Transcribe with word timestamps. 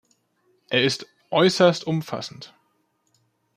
Er 0.69 0.83
ist 0.83 1.05
äußerst 1.29 1.85
umfassend. 1.85 2.55